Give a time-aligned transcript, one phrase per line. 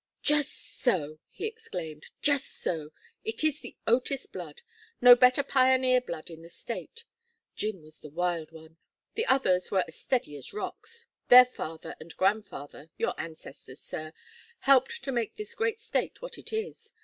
[0.23, 2.07] "Just so!" he exclaimed.
[2.23, 2.89] "Just so!
[3.23, 4.63] It is the Otis blood.
[4.99, 7.05] No better pioneer blood in the State.
[7.55, 8.77] Jim was the wild one.
[9.13, 11.05] The others were as steady as rocks.
[11.27, 14.11] Their father and grandfather your ancestors, sir
[14.61, 16.93] helped to make this great State what it is.